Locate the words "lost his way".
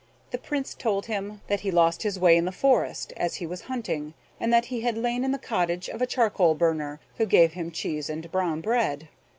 1.69-2.35